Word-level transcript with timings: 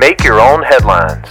Make 0.00 0.24
your 0.24 0.40
own 0.40 0.62
headlines. 0.62 1.26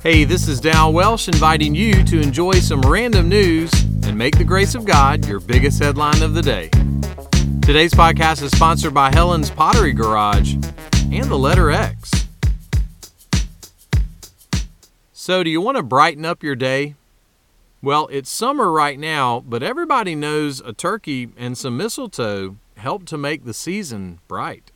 Hey, 0.00 0.22
this 0.22 0.46
is 0.46 0.60
Dal 0.60 0.92
Welsh 0.92 1.26
inviting 1.26 1.74
you 1.74 2.04
to 2.04 2.20
enjoy 2.20 2.52
some 2.52 2.80
random 2.82 3.28
news 3.28 3.72
and 4.06 4.16
make 4.16 4.38
the 4.38 4.44
grace 4.44 4.76
of 4.76 4.84
God 4.84 5.26
your 5.26 5.40
biggest 5.40 5.82
headline 5.82 6.22
of 6.22 6.32
the 6.32 6.40
day. 6.40 6.68
Today's 7.62 7.92
podcast 7.92 8.40
is 8.44 8.52
sponsored 8.52 8.94
by 8.94 9.10
Helen's 9.12 9.50
Pottery 9.50 9.92
Garage 9.92 10.54
and 11.10 11.24
the 11.24 11.36
letter 11.36 11.72
X. 11.72 12.28
So, 15.12 15.42
do 15.42 15.50
you 15.50 15.60
want 15.60 15.76
to 15.76 15.82
brighten 15.82 16.24
up 16.24 16.44
your 16.44 16.54
day? 16.54 16.94
Well, 17.82 18.06
it's 18.12 18.30
summer 18.30 18.70
right 18.70 18.96
now, 18.96 19.40
but 19.40 19.64
everybody 19.64 20.14
knows 20.14 20.60
a 20.60 20.72
turkey 20.72 21.30
and 21.36 21.58
some 21.58 21.76
mistletoe 21.76 22.58
help 22.76 23.06
to 23.06 23.18
make 23.18 23.44
the 23.44 23.52
season 23.52 24.20
bright. 24.28 24.70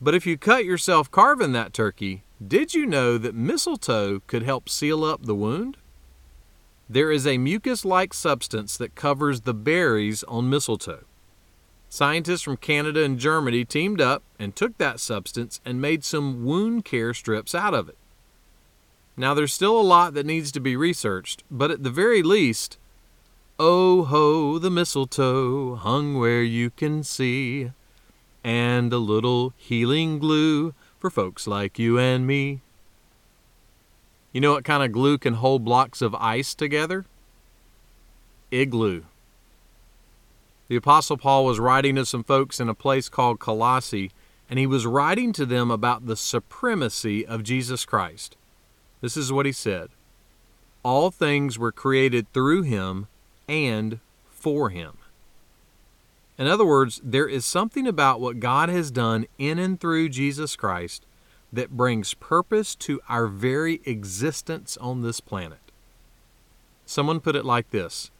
But 0.00 0.14
if 0.14 0.24
you 0.24 0.38
cut 0.38 0.64
yourself 0.64 1.10
carving 1.10 1.52
that 1.52 1.74
turkey, 1.74 2.22
did 2.46 2.72
you 2.72 2.86
know 2.86 3.18
that 3.18 3.34
mistletoe 3.34 4.20
could 4.26 4.42
help 4.42 4.68
seal 4.68 5.04
up 5.04 5.24
the 5.24 5.34
wound? 5.34 5.76
There 6.88 7.10
is 7.10 7.26
a 7.26 7.36
mucus 7.36 7.84
like 7.84 8.14
substance 8.14 8.76
that 8.76 8.94
covers 8.94 9.42
the 9.42 9.54
berries 9.54 10.22
on 10.24 10.48
mistletoe. 10.48 11.04
Scientists 11.90 12.42
from 12.42 12.56
Canada 12.56 13.02
and 13.02 13.18
Germany 13.18 13.64
teamed 13.64 14.00
up 14.00 14.22
and 14.38 14.54
took 14.54 14.78
that 14.78 15.00
substance 15.00 15.60
and 15.64 15.80
made 15.80 16.04
some 16.04 16.44
wound 16.44 16.84
care 16.84 17.12
strips 17.12 17.54
out 17.54 17.74
of 17.74 17.88
it. 17.88 17.96
Now, 19.16 19.34
there's 19.34 19.52
still 19.52 19.78
a 19.78 19.82
lot 19.82 20.14
that 20.14 20.26
needs 20.26 20.52
to 20.52 20.60
be 20.60 20.76
researched, 20.76 21.42
but 21.50 21.72
at 21.72 21.82
the 21.82 21.90
very 21.90 22.22
least, 22.22 22.78
oh 23.58 24.04
ho, 24.04 24.58
the 24.58 24.70
mistletoe 24.70 25.74
hung 25.74 26.16
where 26.16 26.42
you 26.42 26.70
can 26.70 27.02
see, 27.02 27.72
and 28.44 28.92
a 28.92 28.98
little 28.98 29.52
healing 29.56 30.20
glue 30.20 30.72
for 30.98 31.10
folks 31.10 31.46
like 31.46 31.78
you 31.78 31.98
and 31.98 32.26
me. 32.26 32.60
You 34.32 34.40
know 34.40 34.52
what 34.52 34.64
kind 34.64 34.82
of 34.82 34.92
glue 34.92 35.18
can 35.18 35.34
hold 35.34 35.64
blocks 35.64 36.02
of 36.02 36.14
ice 36.14 36.54
together? 36.54 37.06
Igloo. 38.50 39.02
The 40.68 40.76
Apostle 40.76 41.16
Paul 41.16 41.46
was 41.46 41.58
writing 41.58 41.94
to 41.96 42.04
some 42.04 42.24
folks 42.24 42.60
in 42.60 42.68
a 42.68 42.74
place 42.74 43.08
called 43.08 43.38
Colossae, 43.40 44.10
and 44.50 44.58
he 44.58 44.66
was 44.66 44.86
writing 44.86 45.32
to 45.32 45.46
them 45.46 45.70
about 45.70 46.06
the 46.06 46.16
supremacy 46.16 47.24
of 47.24 47.42
Jesus 47.42 47.86
Christ. 47.86 48.36
This 49.00 49.16
is 49.16 49.32
what 49.32 49.46
he 49.46 49.52
said 49.52 49.88
All 50.82 51.10
things 51.10 51.58
were 51.58 51.72
created 51.72 52.30
through 52.32 52.62
him 52.62 53.06
and 53.48 54.00
for 54.28 54.70
him. 54.70 54.98
In 56.38 56.46
other 56.46 56.64
words, 56.64 57.00
there 57.02 57.28
is 57.28 57.44
something 57.44 57.86
about 57.86 58.20
what 58.20 58.38
God 58.38 58.68
has 58.68 58.92
done 58.92 59.26
in 59.38 59.58
and 59.58 59.78
through 59.78 60.10
Jesus 60.10 60.54
Christ 60.54 61.04
that 61.52 61.76
brings 61.76 62.14
purpose 62.14 62.76
to 62.76 63.00
our 63.08 63.26
very 63.26 63.80
existence 63.84 64.76
on 64.76 65.02
this 65.02 65.18
planet. 65.20 65.58
Someone 66.86 67.20
put 67.20 67.34
it 67.34 67.44
like 67.44 67.70
this 67.70 68.12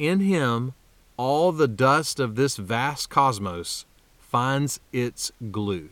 In 0.00 0.20
Him, 0.20 0.74
all 1.16 1.52
the 1.52 1.68
dust 1.68 2.18
of 2.18 2.34
this 2.34 2.56
vast 2.56 3.08
cosmos 3.08 3.86
finds 4.18 4.80
its 4.92 5.30
glue. 5.50 5.90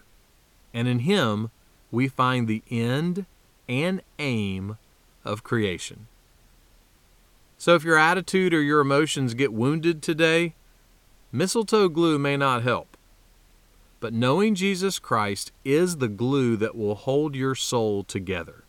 And 0.75 0.89
in 0.89 1.01
Him, 1.01 1.51
we 1.93 2.09
find 2.09 2.49
the 2.49 2.63
end 2.71 3.25
and 3.69 4.03
aim 4.19 4.79
of 5.25 5.45
creation. 5.45 6.09
So 7.57 7.75
if 7.75 7.85
your 7.85 7.99
attitude 7.99 8.53
or 8.55 8.63
your 8.63 8.81
emotions 8.81 9.35
get 9.35 9.53
wounded 9.53 10.03
today, 10.03 10.55
mistletoe 11.33 11.89
glue 11.89 12.19
may 12.19 12.37
not 12.37 12.63
help. 12.63 12.97
But 14.01 14.13
knowing 14.13 14.55
Jesus 14.55 14.99
Christ 14.99 15.51
is 15.65 15.97
the 15.97 16.09
glue 16.09 16.57
that 16.57 16.77
will 16.77 16.95
hold 16.95 17.35
your 17.35 17.55
soul 17.55 18.05
together. 18.05 18.65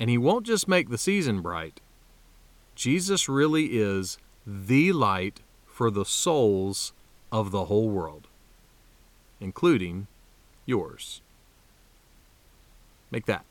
And 0.00 0.10
He 0.10 0.18
won't 0.18 0.46
just 0.46 0.66
make 0.66 0.90
the 0.90 0.98
season 0.98 1.40
bright, 1.40 1.80
Jesus 2.74 3.28
really 3.28 3.78
is 3.78 4.18
the 4.44 4.92
light 4.92 5.40
for 5.64 5.90
the 5.90 6.04
souls 6.04 6.92
of 7.30 7.50
the 7.50 7.66
whole 7.66 7.88
world, 7.88 8.26
including 9.40 10.08
yours. 10.66 11.22
Make 13.10 13.26
that 13.26 13.44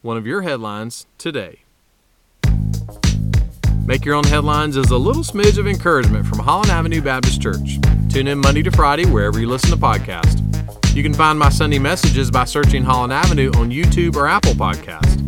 one 0.00 0.16
of 0.16 0.26
your 0.26 0.42
headlines 0.42 1.06
today. 1.18 1.65
Make 3.86 4.04
Your 4.04 4.16
Own 4.16 4.24
Headlines 4.24 4.76
is 4.76 4.90
a 4.90 4.98
little 4.98 5.22
smidge 5.22 5.58
of 5.58 5.68
encouragement 5.68 6.26
from 6.26 6.40
Holland 6.40 6.70
Avenue 6.70 7.00
Baptist 7.00 7.40
Church. 7.40 7.78
Tune 8.08 8.26
in 8.26 8.38
Monday 8.40 8.64
to 8.64 8.72
Friday 8.72 9.06
wherever 9.06 9.38
you 9.38 9.48
listen 9.48 9.70
to 9.70 9.76
podcasts. 9.76 10.42
You 10.92 11.04
can 11.04 11.14
find 11.14 11.38
my 11.38 11.50
Sunday 11.50 11.78
messages 11.78 12.28
by 12.28 12.46
searching 12.46 12.82
Holland 12.82 13.12
Avenue 13.12 13.52
on 13.54 13.70
YouTube 13.70 14.16
or 14.16 14.26
Apple 14.26 14.54
Podcast. 14.54 15.22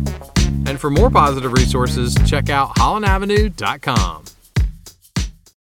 And 0.67 0.77
for 0.77 0.89
more 0.89 1.09
positive 1.09 1.53
resources, 1.53 2.17
check 2.27 2.49
out 2.49 2.75
hollandavenue.com. 2.75 4.25